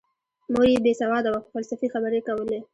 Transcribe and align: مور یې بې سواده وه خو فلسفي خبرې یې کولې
مور 0.51 0.67
یې 0.73 0.79
بې 0.85 0.93
سواده 1.01 1.29
وه 1.31 1.39
خو 1.43 1.49
فلسفي 1.55 1.87
خبرې 1.93 2.17
یې 2.19 2.25
کولې 2.27 2.59